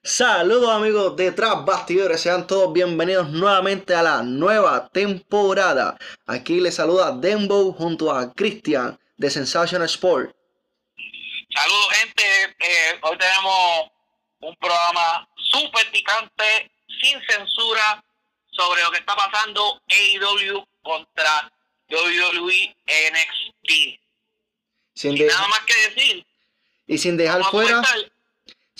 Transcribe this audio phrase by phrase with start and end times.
[0.00, 5.96] Saludos amigos de Tras Bastidores, sean todos bienvenidos nuevamente a la nueva temporada.
[6.26, 10.34] Aquí les saluda Dembo junto a Cristian de Sensational Sport.
[11.54, 12.22] Saludos gente,
[12.60, 13.90] eh, hoy tenemos
[14.40, 16.70] un programa súper picante,
[17.00, 18.02] sin censura,
[18.50, 21.50] sobre lo que está pasando AEW contra
[21.90, 24.00] WWE NXT.
[24.94, 26.26] Sin Y de- nada más que decir.
[26.88, 27.80] y sin dejar fuera.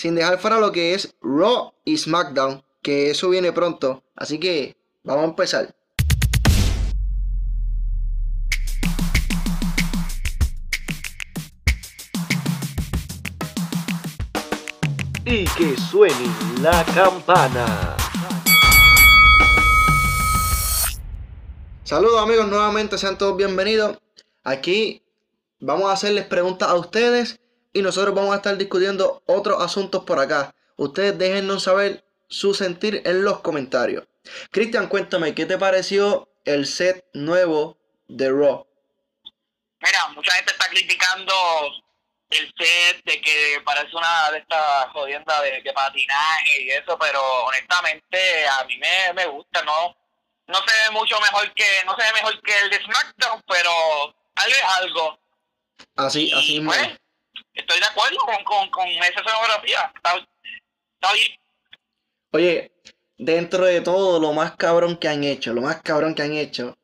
[0.02, 4.02] Sin dejar fuera lo que es Raw y SmackDown, que eso viene pronto.
[4.16, 5.76] Así que vamos a empezar.
[15.24, 16.26] Y que suene
[16.60, 17.96] la campana.
[21.84, 23.98] Saludos amigos, nuevamente sean todos bienvenidos.
[24.42, 25.04] Aquí
[25.60, 27.38] vamos a hacerles preguntas a ustedes
[27.72, 30.54] y nosotros vamos a estar discutiendo otros asuntos por acá.
[30.76, 34.04] Ustedes déjennos saber su sentir en los comentarios.
[34.50, 38.66] Cristian, cuéntame, ¿qué te pareció el set nuevo de Raw?
[39.80, 41.34] Mira, mucha gente está criticando
[42.30, 47.20] el set de que parece una de estas jodiendas de, de patinaje y eso, pero
[47.44, 49.94] honestamente a mí me, me gusta, ¿no?
[50.46, 53.70] No se ve mucho mejor que, no se ve mejor que el de SmackDown, pero
[54.34, 55.18] algo es algo.
[55.96, 56.72] Así, así Y, mismo.
[57.54, 59.92] Estoy de acuerdo con, con, con esa escenografía.
[59.94, 61.38] Está, está bien.
[62.32, 62.72] Oye,
[63.18, 66.76] dentro de todo lo más cabrón que han hecho, lo más cabrón que han hecho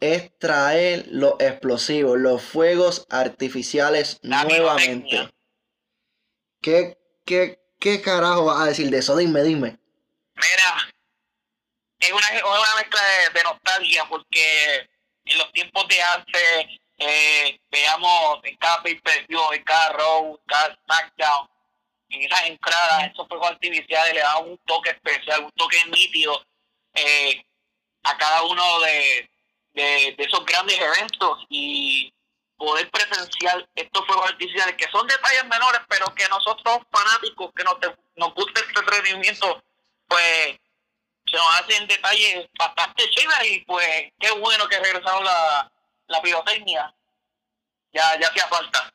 [0.00, 5.30] es traer los explosivos, los fuegos artificiales La nuevamente.
[6.60, 9.16] ¿Qué, qué, qué carajo vas a decir de eso?
[9.16, 9.78] Dime, dime.
[10.34, 10.92] Mira,
[11.98, 14.88] es una, es una mezcla de, de nostalgia porque
[15.24, 16.66] en los tiempos de antes
[16.98, 21.48] eh, veamos en cada pay-per-view, en cada Raw, en cada SmackDown,
[22.10, 26.44] en esas entradas, esos fuegos artificiales le daban un toque especial, un toque nítido
[26.94, 27.44] eh,
[28.04, 29.28] a cada uno de
[30.16, 32.12] esos grandes eventos y
[32.56, 37.76] poder presenciar estos fuegos artificiales que son detalles menores, pero que nosotros fanáticos que nos,
[38.16, 39.62] nos gusta este entretenimiento,
[40.08, 40.58] pues
[41.26, 45.70] se nos hacen detalles bastante chéveres y pues qué bueno que regresaron la,
[46.08, 46.94] la pirotecnia.
[47.96, 48.92] Ya, ya hacía falta.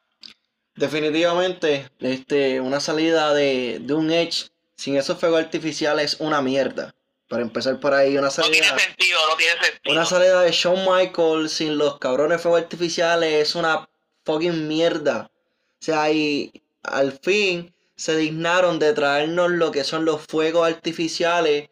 [0.75, 6.93] Definitivamente, este, una salida de, de un Edge sin esos fuegos artificiales es una mierda.
[7.27, 9.93] Para empezar por ahí, una No tiene salida, sentido, no tiene sentido.
[9.93, 13.87] una salida de Shawn Michaels sin los cabrones fuegos artificiales es una
[14.25, 15.31] fucking mierda.
[15.79, 16.51] O sea, y
[16.83, 21.69] al fin se dignaron de traernos lo que son los fuegos artificiales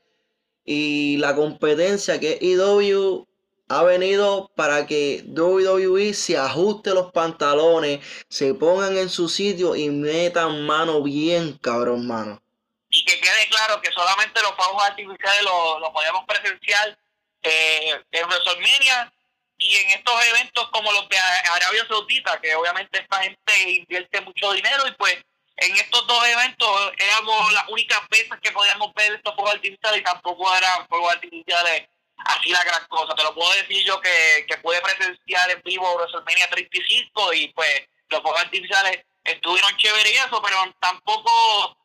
[0.66, 3.26] y la competencia que EW
[3.70, 9.90] ha venido para que WWE se ajuste los pantalones, se pongan en su sitio y
[9.90, 12.42] metan mano bien, cabrón, mano.
[12.90, 16.98] y que quede claro que solamente los fuegos artificiales lo, lo podemos presenciar
[17.44, 19.14] eh, en WrestleMania
[19.60, 24.52] y en estos eventos como los de Arabia Saudita, que obviamente esta gente invierte mucho
[24.54, 25.16] dinero y pues
[25.58, 30.04] en estos dos eventos éramos las únicas veces que podíamos ver estos fuegos artificiales y
[30.04, 31.88] tampoco eran fuegos artificiales
[32.26, 33.16] así la gran cosa.
[33.16, 37.88] Te lo puedo decir yo que, que pude presenciar en vivo WrestleMania 35 y pues
[38.10, 41.78] los fuegos artificiales estuvieron chéveres y eso, pero tampoco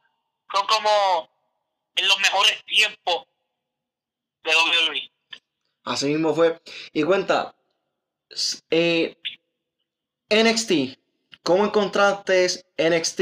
[0.53, 1.29] son como
[1.97, 3.27] en los mejores tiempos
[4.43, 4.51] de.
[4.51, 5.11] WWE.
[5.85, 6.61] Así mismo fue.
[6.93, 7.55] Y cuenta,
[8.71, 9.17] eh,
[10.31, 10.99] NXT,
[11.43, 13.21] ¿cómo encontraste NXT?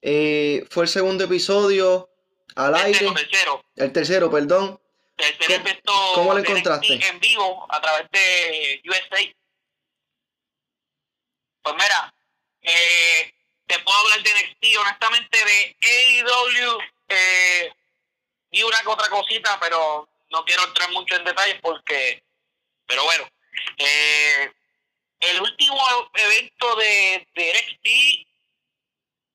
[0.00, 2.08] Eh, fue el segundo episodio
[2.54, 4.80] al aire, Tercero, tercero, el tercero, perdón.
[5.18, 7.06] Tercer ¿Cómo- evento cómo lo encontraste?
[7.06, 9.34] en vivo a través de USA.
[11.62, 12.14] Pues mira,
[12.62, 13.34] eh,
[13.66, 17.72] te puedo hablar de NXT, honestamente de AEW, eh,
[18.50, 22.22] vi una que otra cosita, pero no quiero entrar mucho en detalles porque,
[22.86, 23.28] pero bueno,
[23.78, 24.52] eh,
[25.20, 25.76] el último
[26.14, 28.28] evento de, de NXT,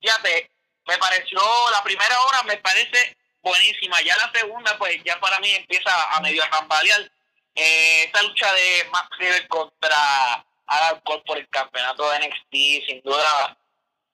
[0.02, 0.50] fíjate,
[0.88, 1.40] me pareció,
[1.72, 6.20] la primera hora me parece buenísima, ya la segunda pues ya para mí empieza a
[6.22, 7.12] medio tambalear.
[7.56, 13.56] Eh, esta lucha de Max River contra Adam por el campeonato de NXT, sin duda,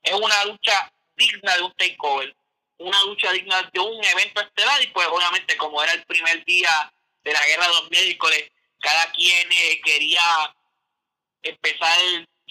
[0.03, 2.35] es una lucha digna de un takeover,
[2.79, 6.91] una lucha digna de un evento estelar y pues obviamente como era el primer día
[7.23, 8.51] de la guerra de los miércoles,
[8.81, 10.21] cada quien eh, quería
[11.43, 11.97] empezar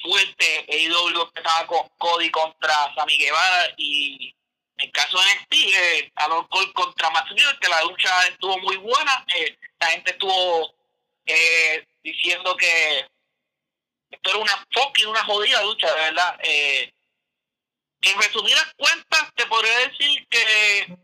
[0.03, 4.35] fuerte, AEW empezaba con Cody contra Sammy Guevara y
[4.79, 9.25] en caso de NXT, eh, Adam Cole contra River, que la lucha estuvo muy buena,
[9.35, 10.75] eh, la gente estuvo
[11.27, 13.07] eh, diciendo que
[14.11, 16.39] esto era una fucking, una jodida lucha, de verdad.
[16.43, 16.95] Eh,
[18.03, 20.97] en resumidas cuentas, te podría decir que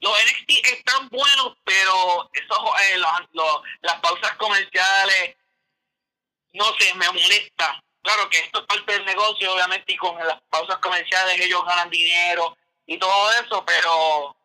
[0.00, 2.58] los NXT están buenos, pero esos,
[2.90, 2.98] eh,
[3.82, 5.36] las pausas comerciales,
[6.52, 7.82] no sé, me molesta.
[8.02, 11.88] Claro que esto es parte del negocio, obviamente, y con las pausas comerciales ellos ganan
[11.88, 12.56] dinero
[12.86, 14.36] y todo eso, pero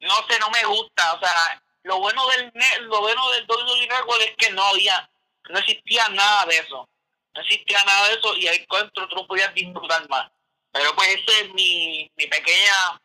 [0.00, 1.14] no sé, no me gusta.
[1.14, 2.52] O sea, lo bueno del
[2.82, 5.10] lo bueno del WWE Network es que no había,
[5.48, 6.88] no existía nada de eso.
[7.34, 10.30] No existía nada de eso y ahí encuentro tú podías disfrutar más.
[10.72, 13.00] Pero pues esa es mi, mi pequeña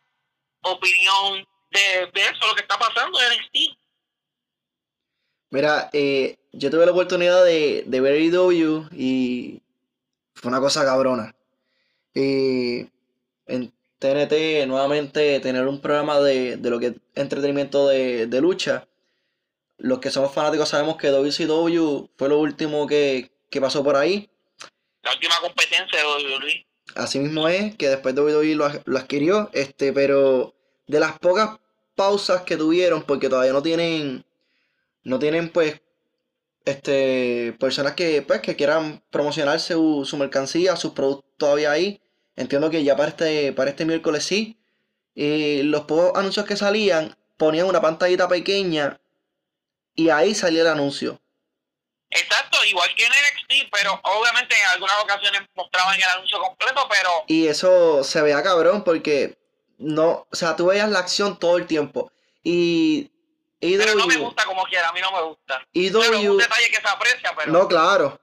[0.61, 3.77] opinión de, eso, lo que está pasando en NXT.
[5.51, 9.61] Mira, eh, yo tuve la oportunidad de, de ver IW y
[10.33, 11.35] fue una cosa cabrona.
[12.13, 12.91] En
[13.99, 18.87] TNT, nuevamente, tener un programa de, lo que es entretenimiento de, lucha.
[19.77, 24.29] Los que somos fanáticos sabemos que WCW fue lo último que, pasó por ahí.
[25.03, 26.65] La última competencia de WWE.
[26.95, 30.53] Así mismo es, que después WWE lo, lo adquirió, este, pero
[30.87, 31.57] de las pocas
[31.95, 34.25] pausas que tuvieron, porque todavía no tienen,
[35.03, 35.81] no tienen pues
[36.65, 42.01] este, personas que, pues, que quieran promocionar su, mercancía, sus productos todavía ahí.
[42.35, 44.59] Entiendo que ya para este, para este miércoles sí.
[45.13, 48.99] Y los pocos anuncios que salían ponían una pantallita pequeña
[49.95, 51.21] y ahí salía el anuncio.
[52.09, 57.09] Exacto, igual que en NXT, pero obviamente en algunas ocasiones mostraban el anuncio completo, pero...
[57.27, 59.37] Y eso se veía cabrón porque
[59.77, 62.11] no, o sea, tú veías la acción todo el tiempo.
[62.43, 63.11] Y
[63.59, 65.65] pero no me gusta como quiera, a mí no me gusta.
[65.73, 67.51] es un detalle que se aprecia, pero.
[67.51, 68.19] No, claro.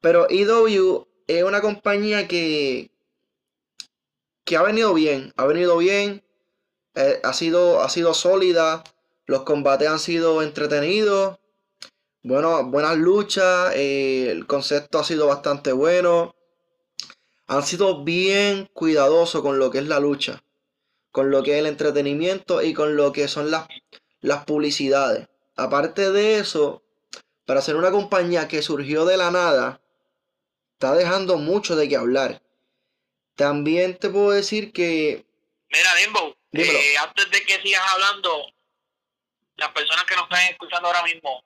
[0.00, 2.90] Pero EW es una compañía que.
[4.46, 5.34] Que ha venido bien.
[5.36, 6.24] Ha venido bien.
[6.94, 8.82] Eh, ha, sido, ha sido sólida.
[9.26, 11.38] Los combates han sido entretenidos.
[12.22, 13.74] Bueno, buenas luchas.
[13.74, 16.34] Eh, el concepto ha sido bastante bueno.
[17.46, 20.42] Han sido bien cuidadosos con lo que es la lucha.
[21.12, 23.66] Con lo que es el entretenimiento y con lo que son las
[24.20, 25.28] las publicidades.
[25.56, 26.82] Aparte de eso,
[27.46, 29.80] para ser una compañía que surgió de la nada,
[30.72, 32.42] está dejando mucho de qué hablar.
[33.36, 35.24] También te puedo decir que...
[35.68, 38.46] Mira, Limbo, eh, antes de que sigas hablando,
[39.56, 41.44] las personas que nos están escuchando ahora mismo,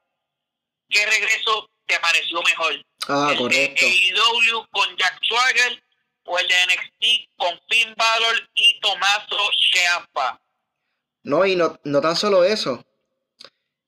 [0.89, 2.87] ¿qué regreso te pareció mejor?
[3.09, 3.85] Ah, correcto.
[3.85, 5.83] ¿El de AEW con Jack Swagger
[6.25, 10.41] o el de NXT con Finn Balor y Tomaso Ciampa?
[11.23, 12.85] No, y no, tan solo eso.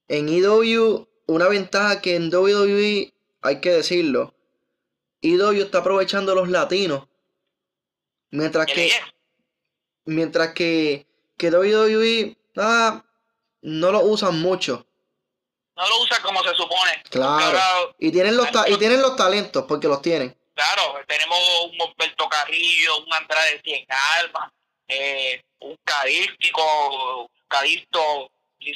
[0.08, 4.34] En EW, una ventaja que en WWE, hay que decirlo,
[5.22, 7.08] EW está aprovechando los latinos.
[8.32, 8.90] Mientras que.
[10.04, 11.06] Mientras que,
[11.38, 13.04] que WWE ah,
[13.62, 14.84] no lo usan mucho.
[15.76, 17.02] No lo usan como se supone.
[17.08, 17.94] Claro.
[17.98, 20.36] y tienen los y tienen los talentos, porque los tienen.
[20.54, 23.86] Claro, tenemos un Humberto Carrillo, un Andrade Cien
[24.18, 24.52] Alma,
[24.88, 28.30] eh, un cadístico, cadito,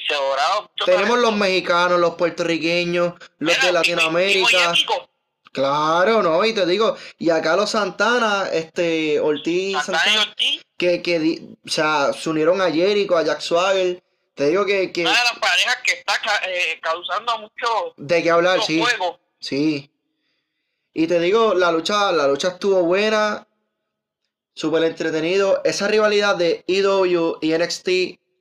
[0.09, 0.71] Dorado.
[0.85, 4.75] Tenemos los mexicanos, los puertorriqueños, los de Latinoamérica.
[5.57, 10.35] Claro, no, y te digo, y acá los Santana, este, Ortiz, Santana,
[10.77, 14.03] que, que, o sea, se unieron a Jericho, a Jack Swagger.
[14.35, 16.13] Te digo que, que una de las parejas que está
[16.47, 18.85] eh, causando mucho de qué hablar, sí.
[19.41, 19.91] Sí.
[20.93, 23.49] Y te digo, la lucha, la lucha estuvo buena
[24.53, 25.63] súper entretenido.
[25.65, 27.89] Esa rivalidad de EW y NXT,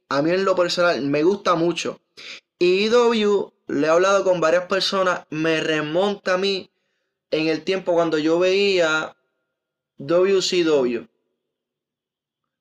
[0.09, 2.01] a mí en lo personal, me gusta mucho.
[2.59, 6.69] Y EW, le he hablado con varias personas, me remonta a mí
[7.37, 9.15] en el tiempo cuando yo veía
[9.97, 11.07] WCW.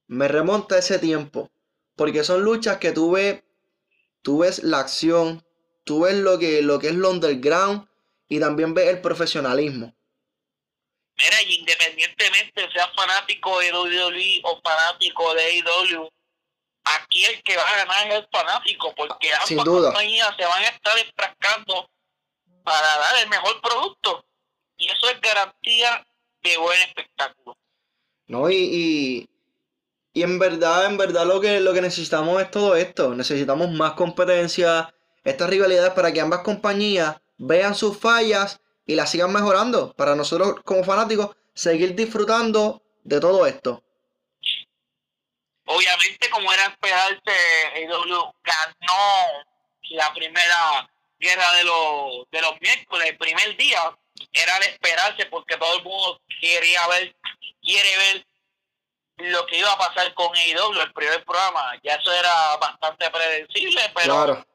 [0.06, 1.50] Me remonta a ese tiempo.
[1.96, 3.42] Porque son luchas que tú ves,
[4.22, 5.46] tú ves la acción,
[5.84, 7.88] tú ves lo que, lo que es lo underground
[8.28, 9.94] y también ves el profesionalismo.
[11.16, 16.10] Mira, y independientemente sea fanático de WWE o fanático de AEW,
[16.82, 20.68] aquí el que va a ganar es el fanático, porque ambas compañías se van a
[20.68, 21.88] estar enfrascando
[22.64, 24.26] para dar el mejor producto.
[24.76, 26.06] Y eso es garantía
[26.42, 27.56] de buen espectáculo.
[28.26, 29.28] No, y,
[30.14, 33.14] y, en verdad, en verdad lo que, lo que necesitamos es todo esto.
[33.14, 39.32] Necesitamos más competencia, estas rivalidades para que ambas compañías vean sus fallas y la sigan
[39.32, 43.82] mejorando para nosotros como fanáticos seguir disfrutando de todo esto.
[45.66, 47.32] Obviamente, como era esperarse,
[47.74, 49.44] AEW ganó
[49.90, 53.80] la primera guerra de los, de los miércoles, el primer día,
[54.33, 57.14] era de esperarse porque todo el mundo quería ver,
[57.62, 58.26] quiere ver
[59.30, 61.73] lo que iba a pasar con AEW, el primer programa.
[61.83, 64.47] Ya eso era bastante predecible, pero claro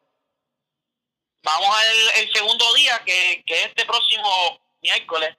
[1.44, 5.36] vamos al el segundo día, que, que este próximo miércoles.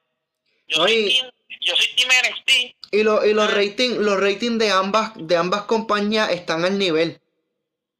[0.68, 2.76] Yo, yo soy Team NXT.
[2.92, 7.20] Y, lo, y los ratings los rating de ambas de ambas compañías están al nivel.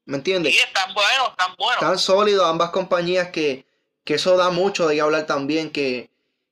[0.05, 0.55] ¿Me entiendes?
[0.55, 1.83] Sí, están buenos, están buenos.
[1.83, 3.65] Están sólidos ambas compañías que,
[4.05, 6.10] que eso da mucho de hablar también, que,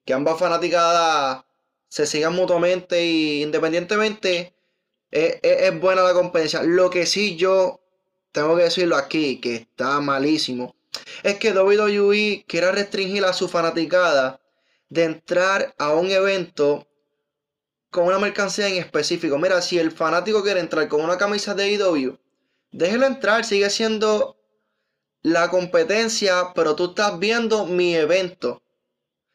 [0.08, 1.44] que ambas fanaticadas
[1.86, 4.54] se sigan mutuamente y independientemente
[5.10, 6.62] es, buena la competencia.
[6.62, 7.82] Lo que sí yo
[8.32, 10.74] tengo que decirlo aquí, que está malísimo,
[11.22, 14.40] es que WWE quiere restringir a su fanaticada
[14.88, 16.88] de entrar a un evento
[17.90, 19.36] con una mercancía en específico.
[19.36, 22.18] Mira, si el fanático quiere entrar con una camisa de AEW,
[22.72, 24.38] déjelo entrar, sigue siendo
[25.20, 28.62] la competencia, pero tú estás viendo mi evento.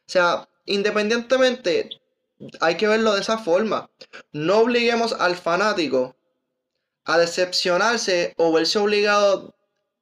[0.07, 1.89] O sea, independientemente,
[2.59, 3.89] hay que verlo de esa forma.
[4.31, 6.15] No obliguemos al fanático
[7.05, 9.55] a decepcionarse o verse obligado,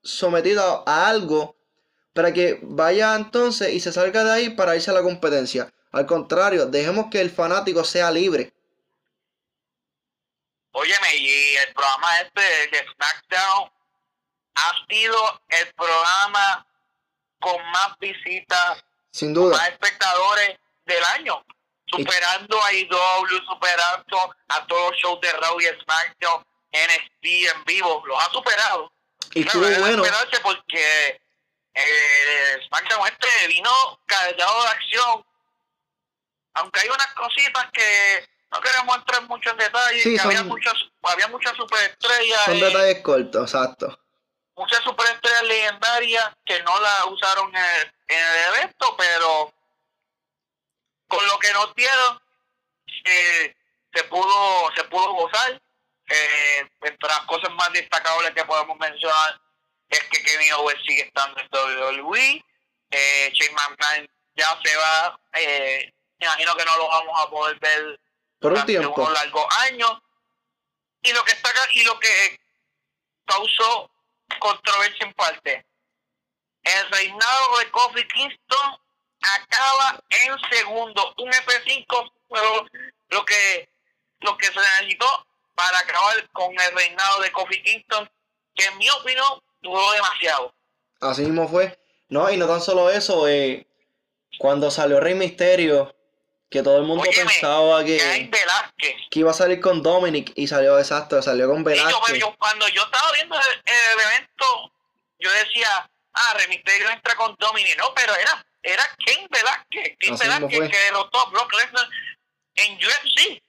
[0.04, 1.56] sometido a algo,
[2.14, 5.74] para que vaya entonces y se salga de ahí para irse a la competencia.
[5.92, 8.54] Al contrario, dejemos que el fanático sea libre.
[10.74, 13.72] Óyeme, y el programa este de SmackDown
[14.56, 16.68] ha sido el programa
[17.40, 19.68] con más visitas, Sin más duda.
[19.68, 21.44] espectadores del año.
[21.88, 28.02] Superando a IW, superando a todos los shows de Raw y SmackDown, NXT en vivo.
[28.06, 28.92] Los ha superado.
[29.34, 30.04] Y estuvo bueno.
[30.42, 31.22] porque
[31.74, 35.26] eh, SmackDown este vino cargado de acción.
[36.54, 40.48] Aunque hay unas cositas que no queremos entrar mucho en detalle, Sí, que había son-
[40.48, 44.00] muchas, había muchas superestrellas, Son eh, detalles cortos, exacto.
[44.56, 49.54] muchas superestrellas legendarias que no la usaron en el, en el evento, pero
[51.08, 52.22] con lo que nos dieron
[53.06, 53.56] eh,
[53.94, 55.62] se pudo se pudo gozar.
[56.08, 59.40] Eh, entre las cosas más destacables que podemos mencionar
[59.90, 62.44] es que Kevin Owens sigue estando en WWE,
[62.92, 67.58] eh, Shane McMahon ya se va, eh, me imagino que no lo vamos a poder
[67.60, 68.00] ver
[68.40, 69.02] Por un tiempo.
[69.02, 69.92] unos largos años.
[71.04, 72.40] Y lo que está acá- y lo que
[73.26, 73.90] causó
[74.40, 75.66] controversia en parte.
[76.64, 78.78] El reinado de Kofi Kingston
[79.22, 81.14] acaba en segundo.
[81.18, 82.68] Un F5 fue lo-
[83.10, 83.70] lo que
[84.22, 85.08] lo que se necesitó
[85.56, 88.08] para acabar con el reinado de Kofi Kingston,
[88.56, 90.54] que en mi opinión duró demasiado.
[91.00, 91.80] Así mismo fue.
[92.10, 93.66] No, y no tan solo eso, eh,
[94.38, 95.96] cuando salió Rey Misterio,
[96.52, 97.98] que todo el mundo Óyeme, pensaba Que
[99.10, 102.20] que, iba a salir con Dominic y salió exacto, salió con Sí, yo, Velázquez.
[102.20, 104.72] yo- cuando yo estaba viendo el, el evento,
[105.20, 107.78] yo decía, ah, Rey Mysterio entra con Dominic.
[107.78, 109.98] No, pero era, era Ken Velázquez.
[110.00, 111.88] Ken Así Velázquez que derrotó a Brock Lesnar
[112.56, 113.42] en UFC.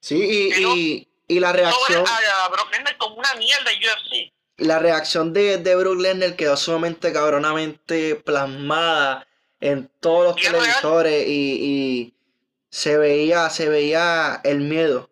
[0.00, 4.32] Sí, y, y, y la reacción, a, a Brock Lesnar como una mierda en UFC.
[4.58, 9.26] la reacción de, de Brook Lesnar quedó sumamente cabronamente plasmada
[9.60, 12.14] en todos los televisores y, y
[12.70, 15.08] se veía, se veía el miedo.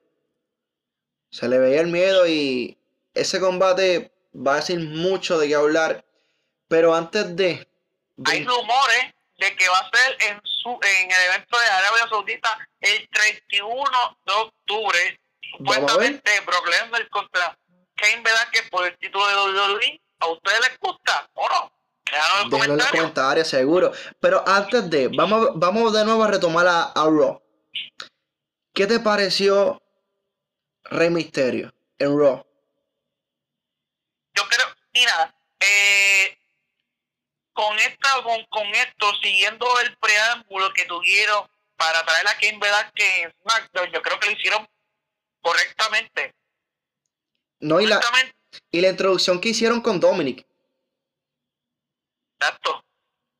[1.30, 2.76] Se le veía el miedo y
[3.14, 6.04] ese combate va a decir mucho de qué hablar.
[6.70, 7.68] Pero antes de,
[8.16, 12.08] de- Hay rumores de que va a ser en su en el evento de Arabia
[12.08, 13.84] Saudita el 31
[14.24, 15.20] de octubre.
[15.58, 17.58] Supuestamente Brock Lesnar contra
[17.96, 20.00] Ken Velázquez por el título de WWE.
[20.20, 21.72] ¿A ustedes les gusta o no?
[22.50, 23.48] Déjenlo en los comentarios.
[23.48, 23.92] seguro.
[24.20, 27.42] Pero antes de, vamos, vamos de nuevo a retomar a, a Raw.
[28.74, 29.82] ¿Qué te pareció
[30.84, 32.44] Rey Misterio en Raw?
[34.34, 36.38] Yo creo, mira, eh,
[37.60, 43.24] con esta, con, con esto, siguiendo el preámbulo que tuvieron para traer a Ken Velázquez
[43.24, 44.66] en SmackDown, yo creo que lo hicieron
[45.42, 46.34] correctamente.
[47.58, 48.00] No, y la,
[48.70, 50.46] y la introducción que hicieron con Dominic.
[52.38, 52.82] exacto.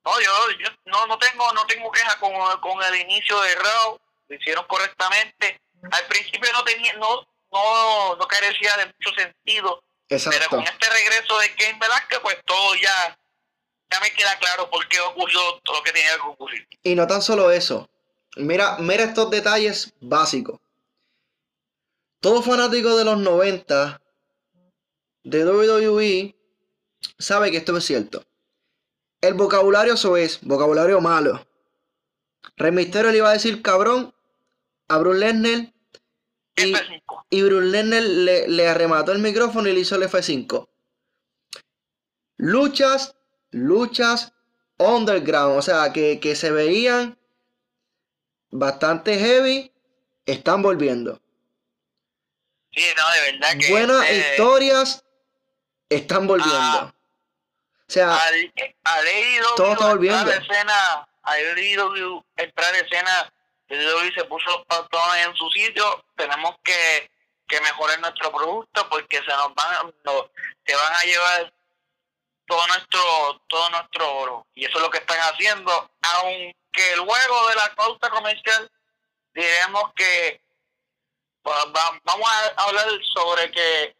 [0.04, 3.98] No, yo, yo no, no tengo, no tengo queja con, con el inicio de Raw,
[4.28, 5.62] lo hicieron correctamente.
[5.90, 10.48] Al principio no tenía, no, no, no carecía de mucho sentido, pero Exacto.
[10.50, 13.18] con este regreso de Ken Velázquez, pues todo ya,
[13.92, 16.68] ya me queda claro por qué ocurrió todo lo que tenía que ocurrir.
[16.82, 17.88] Y no tan solo eso.
[18.36, 20.60] Mira, mira estos detalles básicos.
[22.20, 24.00] Todo fanático de los 90
[25.24, 26.36] de WWE
[27.18, 28.24] sabe que esto es cierto.
[29.20, 31.46] El vocabulario eso es, vocabulario malo.
[32.56, 34.14] Rey Mysterio le iba a decir cabrón
[34.88, 35.72] a Bruce Lesnar
[36.56, 37.24] y, F5.
[37.30, 40.68] y Bruce Lesnar le, le arremató el micrófono y le hizo el F5.
[42.36, 43.16] Luchas,
[43.50, 44.32] luchas
[44.78, 47.18] underground, o sea, que, que se veían
[48.50, 49.72] bastante heavy,
[50.26, 51.20] están volviendo.
[52.72, 53.70] Sí, no, de verdad que.
[53.70, 55.04] Buenas eh, historias
[55.88, 56.56] están volviendo.
[56.56, 56.94] Ah.
[57.88, 58.52] O sea, Al,
[58.84, 60.30] al AEW Todo está volviendo.
[60.30, 63.32] escena, al AEW entrar a escena
[63.68, 67.10] WWE se puso los patrones en su sitio, tenemos que,
[67.48, 69.92] que mejorar nuestro producto porque se nos van,
[70.66, 71.52] se van a llevar
[72.50, 73.00] todo nuestro,
[73.46, 74.46] todo nuestro oro.
[74.54, 75.70] Y eso es lo que están haciendo,
[76.02, 78.68] aunque luego de la pauta comercial
[79.32, 80.42] diremos que
[81.44, 83.96] vamos a hablar sobre que,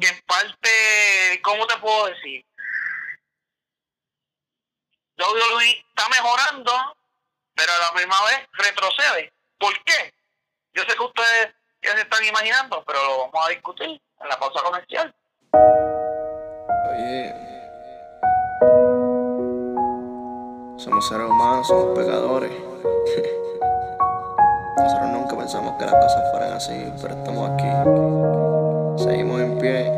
[0.00, 2.46] que en parte, ¿cómo te puedo decir?
[5.18, 6.72] WWE está mejorando,
[7.56, 9.32] pero a la misma vez retrocede.
[9.58, 10.14] ¿Por qué?
[10.72, 14.38] Yo sé que ustedes ya se están imaginando, pero lo vamos a discutir en la
[14.38, 15.12] pausa comercial.
[20.76, 22.50] Somos seres humanos, somos pecadores.
[24.76, 29.04] Nosotros nunca pensamos que las cosas fueran así, pero estamos aquí.
[29.04, 29.92] Seguimos en pie.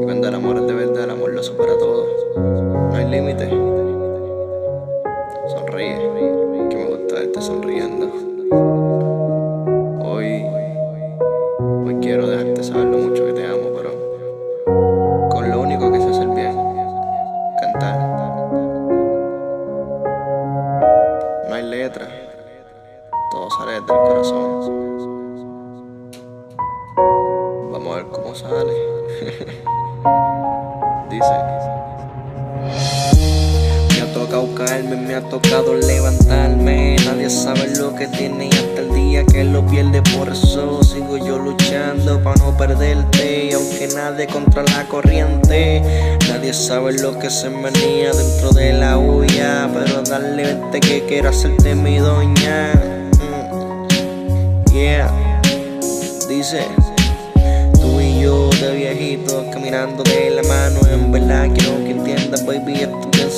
[0.00, 2.06] Y cuando el amor es de verdad, el amor lo supera todo.
[2.36, 3.75] No hay límite.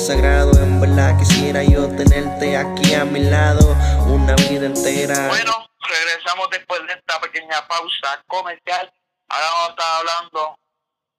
[0.09, 0.51] Sagrado.
[0.63, 3.61] En verdad quisiera yo tenerte aquí a mi lado
[4.07, 5.27] una vida entera.
[5.27, 8.91] Bueno, regresamos después de esta pequeña pausa comercial.
[9.27, 10.59] Ahora vamos a estar hablando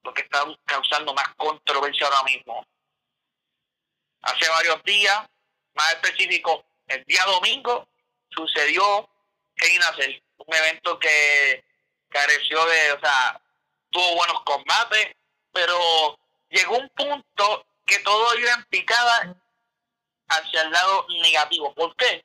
[0.03, 2.65] lo que está causando más controversia ahora mismo.
[4.23, 5.19] Hace varios días,
[5.73, 7.87] más específico, el día domingo,
[8.29, 9.09] sucedió
[9.55, 11.63] en Nacer, un evento que
[12.09, 13.41] careció de, o sea,
[13.89, 15.15] tuvo buenos combates,
[15.53, 19.35] pero llegó un punto que todo iba en picada
[20.29, 21.73] hacia el lado negativo.
[21.75, 22.23] ¿Por qué?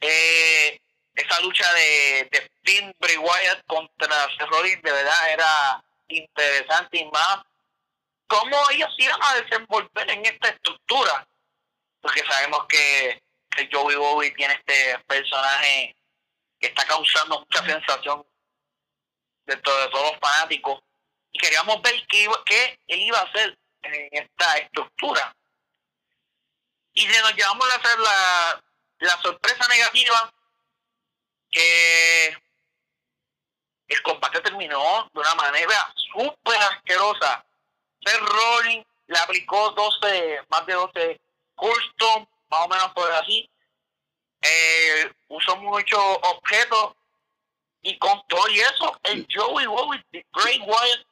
[0.00, 0.80] Eh,
[1.14, 7.40] esa lucha de, de Finn Bray Wyatt contra Seth de verdad era interesante y más
[8.28, 11.28] cómo ellos iban a desenvolver en esta estructura
[12.00, 15.94] porque sabemos que, que Joey Bobby tiene este personaje
[16.58, 18.26] que está causando mucha sensación
[19.44, 20.80] dentro de todos los fanáticos
[21.32, 25.34] y queríamos ver qué, qué él iba a hacer en esta estructura.
[26.92, 28.64] Y se nos llevamos a hacer la,
[29.00, 30.32] la sorpresa negativa
[31.50, 32.36] que
[33.88, 37.44] el combate terminó de una manera súper asquerosa.
[38.04, 41.20] Seth Rollins le aplicó 12, más de 12
[41.54, 43.50] custom, más o menos por así.
[44.40, 46.94] Eh, usó muchos objetos
[47.82, 51.06] y con todo y eso, el Joey Wowie, Great Wyatt,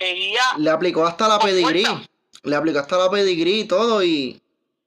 [0.00, 0.42] seguía.
[0.58, 1.84] Le aplicó hasta la pedigrí.
[2.42, 4.42] Le aplicó hasta la pedigrí y todo y.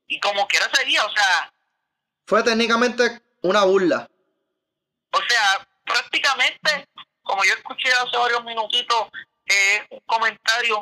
[0.08, 1.54] Y como quiera seguía, o sea.
[2.26, 4.10] Fue técnicamente una burla.
[5.12, 6.88] O sea, prácticamente,
[7.22, 9.08] como yo escuché hace varios minutitos,
[9.46, 10.80] eh, un comentario.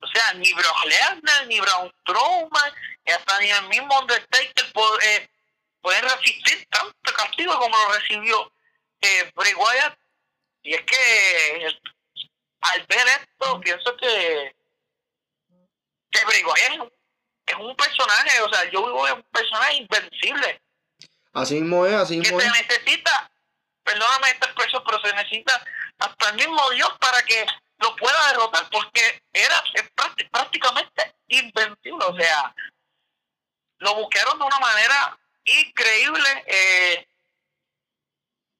[0.00, 2.72] O sea, ni Brock Lesnar, ni Braun Strowman,
[3.06, 5.30] hasta ni el mismo Undertaker puede,
[5.80, 8.52] pueden resistir tanto castigo como lo recibió
[9.00, 9.98] eh, Bray Wyatt,
[10.62, 11.78] y es que
[12.72, 14.54] al ver esto pienso que
[16.10, 16.92] que Wyatt
[17.46, 20.62] es un, personaje, o sea, yo vivo en un personaje invencible.
[21.32, 23.30] Así mismo es, así mismo que se necesita,
[23.82, 25.64] perdóname esta expresión, pero se necesita
[25.98, 27.44] hasta el mismo Dios para que
[27.78, 29.62] lo pueda derrotar, porque era
[30.30, 32.54] prácticamente invencible, o sea,
[33.78, 36.44] lo buscaron de una manera increíble.
[36.46, 37.08] Eh,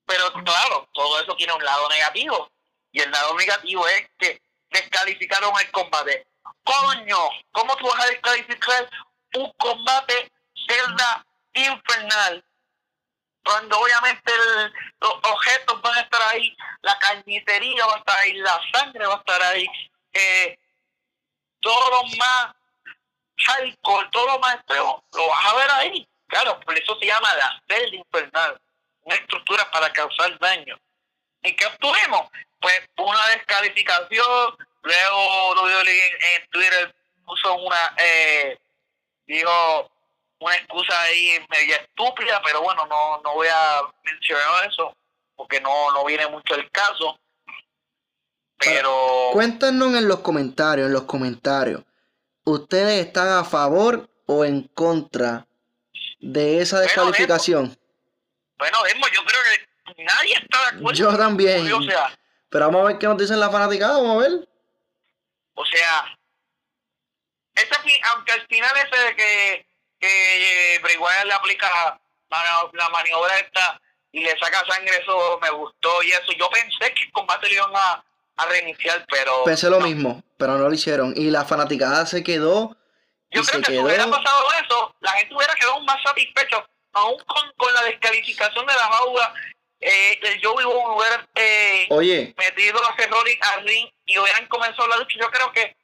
[0.06, 2.50] pero claro, todo eso tiene un lado negativo.
[2.94, 6.28] Y el lado negativo es que descalificaron el combate.
[6.62, 7.18] Coño,
[7.50, 8.88] ¿cómo tú vas a descalificar
[9.34, 10.30] un combate
[10.66, 12.44] celda infernal?
[13.44, 14.32] Cuando obviamente
[15.00, 19.14] los objetos van a estar ahí, la carnicería va a estar ahí, la sangre va
[19.14, 19.66] a estar ahí,
[20.12, 20.56] eh,
[21.60, 22.54] todo lo más
[23.58, 26.08] alcohol, todo lo más extremo, lo vas a ver ahí.
[26.28, 28.60] Claro, por eso se llama la celda infernal
[29.02, 30.78] una estructura para causar daño.
[31.42, 32.30] ¿Y qué obtuvimos?
[32.64, 36.94] Pues una descalificación, luego lo en Twitter
[37.26, 38.58] puso una, eh,
[39.26, 39.90] dijo
[40.38, 44.96] una excusa ahí media estúpida, pero bueno, no, no voy a mencionar eso
[45.36, 47.20] porque no, no viene mucho el caso.
[48.56, 51.82] Pero Cuéntanos en los comentarios, en los comentarios.
[52.44, 55.46] ¿Ustedes están a favor o en contra
[56.18, 57.76] de esa descalificación?
[58.58, 59.40] bueno, Desmo, yo creo
[59.94, 60.98] que nadie está de acuerdo.
[60.98, 61.70] Yo también.
[61.70, 62.18] O sea,
[62.54, 64.48] Pero vamos a ver qué nos dicen las fanaticadas, vamos a ver.
[65.54, 66.16] o sea,
[67.56, 69.66] ese aunque al final ese de que,
[69.98, 70.80] que eh,
[71.24, 71.98] le aplica
[72.30, 73.80] la, la maniobra esta
[74.12, 76.30] y le saca sangre, eso me gustó y eso.
[76.38, 78.04] Yo pensé que el combate lo iban a,
[78.36, 79.86] a reiniciar, pero Pensé lo no.
[79.86, 81.12] mismo, pero no lo hicieron.
[81.16, 82.76] Y la fanaticada se quedó.
[83.32, 87.50] Yo creo que si hubiera pasado eso, la gente hubiera quedado más satisfecho, aún con,
[87.56, 89.34] con la descalificación de la jaula.
[89.86, 94.88] Eh, el Joey Bowen hubiera eh, Oye, metido a Rollins al ring y hubieran comenzado
[94.88, 95.18] la lucha.
[95.20, 95.76] Yo creo que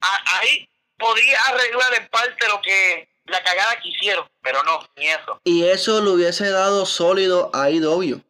[0.00, 5.08] a- ahí podría arreglar en parte lo que la cagada que hicieron, pero no, ni
[5.08, 5.40] eso.
[5.44, 8.20] y eso le hubiese dado sólido a IW.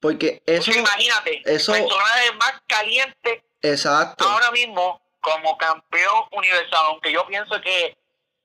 [0.00, 0.70] Porque eso.
[0.70, 4.28] Entonces, imagínate, eso- el personaje más caliente Exacto.
[4.28, 7.96] ahora mismo como campeón universal, aunque yo pienso que,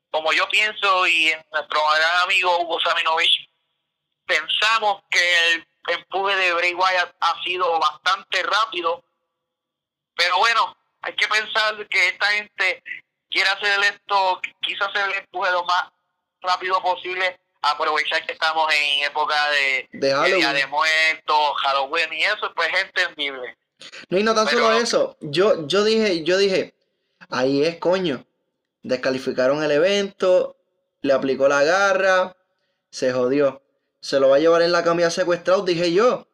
[0.10, 3.48] como yo pienso y en nuestro gran amigo Hugo Saminovich,
[4.26, 9.04] pensamos que el empuje de Bray Wyatt ha sido bastante rápido,
[10.16, 12.84] pero bueno, hay que pensar que esta gente
[13.30, 15.86] quiere hacer esto, quiso hacer el empuje lo más
[16.42, 22.24] rápido posible, aprovechar que estamos en época de, De de Día de Muertos, Halloween y
[22.24, 23.58] eso, pues es entendible.
[24.10, 25.18] No, y no tan Pero- solo eso.
[25.22, 26.74] Yo, yo dije, yo dije,
[27.30, 28.26] ahí es coño.
[28.82, 30.58] Descalificaron el evento,
[31.02, 32.36] le aplicó la garra,
[32.92, 33.62] se jodió.
[34.04, 36.28] Se lo va a llevar en la camilla secuestrado, dije yo.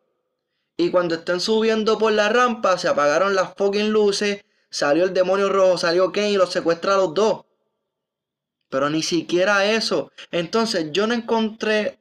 [0.76, 5.50] Y cuando estén subiendo por la rampa, se apagaron las fucking luces, salió el demonio
[5.50, 7.46] rojo, salió Kane y los secuestra a los dos.
[8.70, 10.12] Pero ni siquiera eso.
[10.32, 12.00] Entonces yo no encontré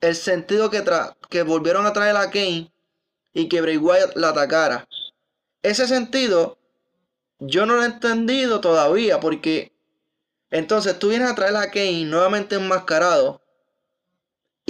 [0.00, 2.72] el sentido que, tra- que volvieron a traer a Kane
[3.32, 4.88] y que Bray Wyatt la atacara.
[5.62, 6.58] Ese sentido
[7.38, 9.72] yo no lo he entendido todavía porque
[10.50, 13.39] entonces tú vienes a traer a Kane nuevamente enmascarado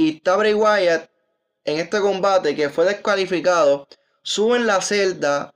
[0.01, 1.11] y está Bray Wyatt
[1.65, 3.87] en este combate que fue descalificado,
[4.23, 5.55] suben la celda,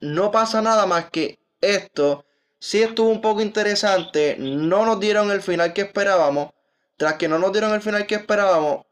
[0.00, 2.24] no pasa nada más que esto.
[2.58, 6.50] Sí estuvo un poco interesante, no nos dieron el final que esperábamos.
[6.96, 8.86] Tras que no nos dieron el final que esperábamos,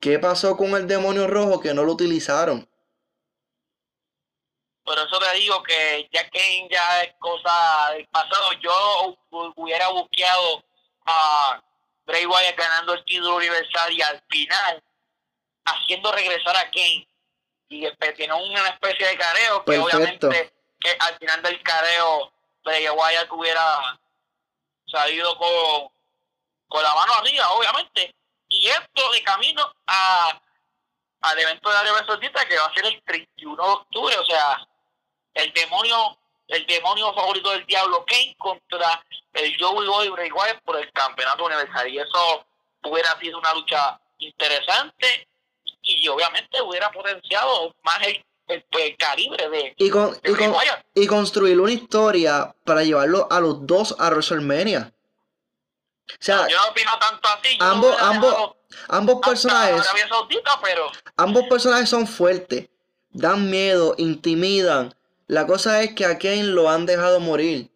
[0.00, 2.68] ¿qué pasó con el demonio rojo que no lo utilizaron?
[4.84, 8.52] Por eso te digo que ya Kane ya es cosa del pasado.
[8.60, 10.64] Yo hu- hubiera buscado
[11.06, 11.62] a
[12.10, 14.82] Bray Wyatt ganando el título universal y al final
[15.64, 17.06] haciendo regresar a Kane.
[17.68, 19.96] Y después tiene una especie de careo que Perfecto.
[19.96, 22.32] obviamente que al final del careo
[22.64, 24.00] Bray Wyatt hubiera
[24.86, 25.92] salido con,
[26.68, 28.14] con la mano arriba, obviamente.
[28.48, 30.40] Y esto de camino a
[31.22, 34.66] al evento de Arabia Saudita que va a ser el 31 de octubre, o sea,
[35.34, 36.18] el demonio,
[36.50, 39.02] el demonio favorito del diablo Kane contra
[39.34, 42.44] el Joey Boy Bray Wyatt por el campeonato universal y eso
[42.84, 45.28] hubiera sido una lucha interesante
[45.82, 50.46] y obviamente hubiera potenciado más el, el- el calibre de, Y, con, de y, Bray
[50.48, 50.84] con- Wyatt.
[50.94, 54.92] y construir una historia para llevarlo a los dos a WrestleMania.
[56.12, 58.50] O sea, Yo no opino tanto así, yo ambos, ambos,
[58.88, 62.68] ambos personajes, Arabia Saudita, pero ambos personajes son fuertes,
[63.10, 64.92] dan miedo, intimidan.
[65.30, 67.70] La cosa es que a Kane lo han dejado morir.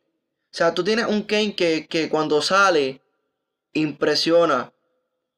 [0.52, 3.00] O sea, tú tienes un Kane que, que cuando sale
[3.74, 4.72] impresiona,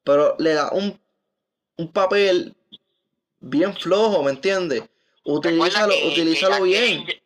[0.03, 0.99] pero le da un,
[1.77, 2.55] un papel
[3.41, 4.83] bien flojo, ¿me entiendes?
[5.25, 7.05] Utilízalo, que- utilízalo que bien.
[7.05, 7.23] Kane-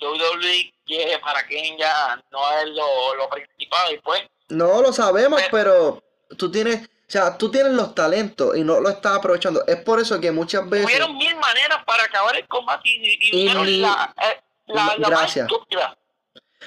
[0.00, 6.02] WWE que para Kane ya no es lo, lo principal pues No lo sabemos, Pero-
[6.30, 9.64] pero tú tienes, sea, tú tienes los talentos y no lo estás aprovechando.
[9.66, 13.46] Es por eso que muchas veces, Hubieron mil maneras para acabar el combate y, y,
[13.46, 15.96] Y ni- la, eh, la, la más estúpida.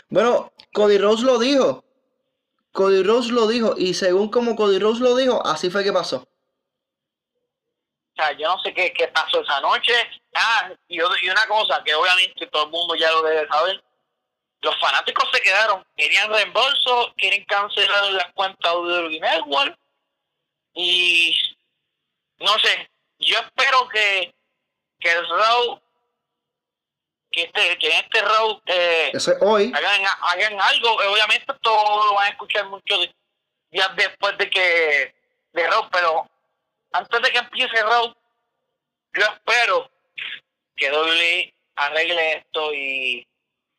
[0.10, 1.84] bueno, Cody Rose lo dijo.
[2.72, 6.18] Cody Rose lo dijo y según como Cody Rose lo dijo, así fue que pasó.
[8.12, 9.94] O sea, yo no sé qué, qué pasó esa noche.
[10.36, 13.84] Ah, y, y una cosa que obviamente todo el mundo ya lo debe saber.
[14.62, 19.78] Los fanáticos se quedaron, querían reembolso, quieren cancelar las cuentas de Network.
[20.74, 21.36] Y
[22.40, 24.34] no sé, yo espero que,
[25.00, 25.82] que el Raw,
[27.32, 29.72] que, este, que en este Raw eh, Eso es hoy.
[29.74, 30.94] hagan, hagan algo.
[30.94, 33.10] Obviamente esto lo van a escuchar muchos
[33.72, 35.16] días después de que
[35.54, 36.30] de Raw, pero
[36.92, 38.16] antes de que empiece Raw,
[39.14, 39.92] yo espero
[40.76, 43.28] que WWE arregle esto y,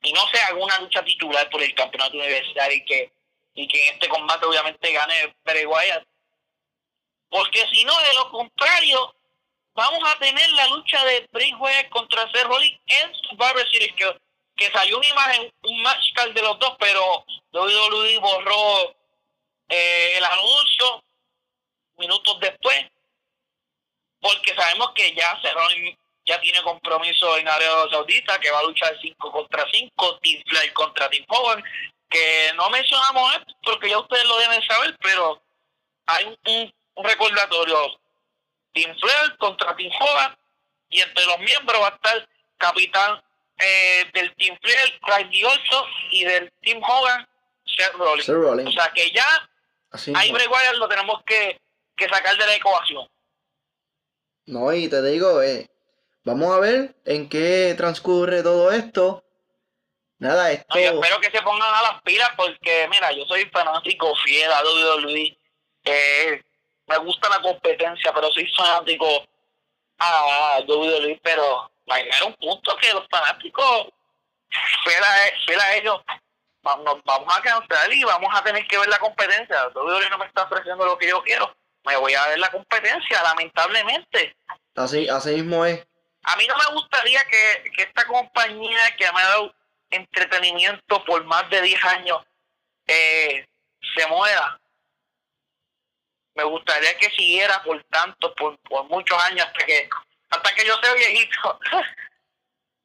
[0.02, 3.12] y no sea alguna lucha titular por el campeonato universal y que
[3.54, 6.04] y que en este combate obviamente gane Bray Wyatt.
[7.34, 9.12] Porque si no, de lo contrario,
[9.74, 13.92] vamos a tener la lucha de Wyatt contra Seth Rollins en Survivor Series,
[14.56, 18.96] que, salió una imagen, un match de los dos, pero WWE borró
[19.68, 21.02] eh, el anuncio
[21.96, 22.86] minutos después,
[24.20, 28.96] porque sabemos que ya Rollins ya tiene compromiso en Arabia Saudita, que va a luchar
[29.02, 31.64] 5 contra 5, Team Flair contra Team Hogan,
[32.08, 35.42] que no mencionamos esto porque ya ustedes lo deben saber, pero
[36.06, 38.00] hay un, recordatorio,
[38.72, 40.36] Team Flair contra Team Hogan,
[40.90, 42.28] y entre los miembros va a estar
[42.58, 43.22] capitán
[43.58, 47.28] eh, del Team Flair, Craig Olson, y del Team Hogan,
[47.64, 48.68] Seth Rollins.
[48.68, 49.26] O sea que ya
[50.14, 51.60] ahí Bray lo tenemos que,
[51.96, 53.08] que sacar de la ecuación.
[54.46, 55.70] No, y te digo, eh,
[56.24, 59.22] Vamos a ver en qué transcurre todo esto.
[60.18, 60.78] Nada, esto.
[60.78, 65.38] espero que se pongan a las pilas porque, mira, yo soy fanático fiel a WWE.
[65.84, 66.42] Eh,
[66.86, 69.26] me gusta la competencia, pero soy fanático
[69.98, 71.20] a WWE.
[71.22, 73.88] Pero hay un punto que los fanáticos,
[74.84, 76.00] fiel a, ellos,
[76.62, 79.68] vamos, vamos a cancelar y vamos a tener que ver la competencia.
[79.74, 81.54] WWE no me está ofreciendo lo que yo quiero.
[81.84, 84.36] Me voy a ver la competencia, lamentablemente.
[84.74, 85.86] Así, así mismo es.
[86.24, 89.54] A mí no me gustaría que, esta compañía que me ha dado
[89.90, 92.22] entretenimiento por más de 10 años
[92.86, 93.46] eh,
[93.94, 94.58] se muera.
[96.34, 99.88] Me gustaría que siguiera por tanto, por, muchos años, hasta que
[100.30, 101.60] hasta que yo sea viejito.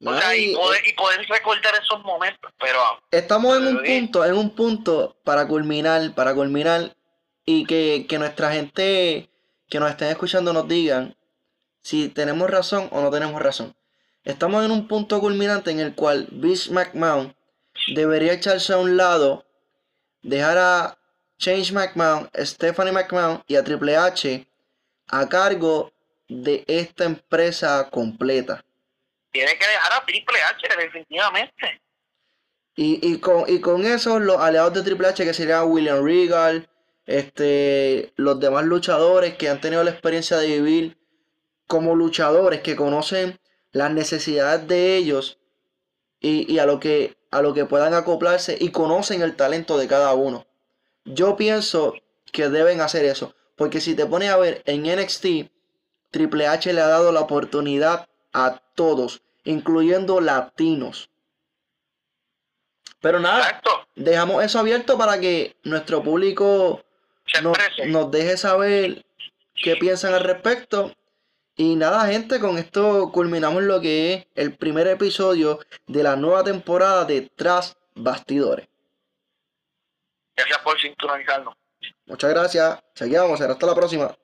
[0.36, 0.54] y,
[0.94, 3.02] poder, recordar esos momentos, pero...
[3.10, 6.96] Estamos en un punto, en un punto para culminar, para culminar
[7.44, 9.30] y que, que nuestra gente
[9.68, 11.16] que nos estén escuchando nos digan
[11.82, 13.74] si tenemos razón o no tenemos razón.
[14.24, 17.34] Estamos en un punto culminante en el cual Vince McMahon
[17.94, 19.46] debería echarse a un lado,
[20.22, 20.98] dejar a
[21.40, 24.46] Change McMahon, Stephanie McMahon y a Triple H
[25.08, 25.90] a cargo
[26.28, 28.62] de esta empresa completa.
[29.32, 31.82] Tiene que dejar a Triple H definitivamente.
[32.76, 36.68] Y, con, y con eso los aliados de Triple H que serían William Regal,
[37.06, 40.98] este, los demás luchadores que han tenido la experiencia de vivir
[41.66, 43.40] como luchadores que conocen
[43.72, 45.38] las necesidades de ellos
[46.20, 50.12] y, a, lo que, a lo que puedan acoplarse y conocen el talento de cada
[50.14, 50.46] uno.
[51.04, 51.94] Yo pienso
[52.32, 55.50] que deben hacer eso, porque si te pones a ver en NXT,
[56.10, 61.10] Triple H le ha dado la oportunidad a todos, incluyendo latinos.
[63.00, 63.62] Pero nada,
[63.96, 66.82] dejamos eso abierto para que nuestro público
[67.86, 69.04] nos deje saber
[69.54, 70.94] qué piensan al respecto
[71.60, 76.42] y nada, gente, con esto culminamos lo que es el primer episodio de la nueva
[76.42, 78.66] temporada de Tras Bastidores.
[80.40, 81.54] Gracias por sintonizarnos.
[82.06, 82.78] Muchas gracias.
[82.94, 83.40] Seguimos.
[83.40, 84.14] Hasta la próxima.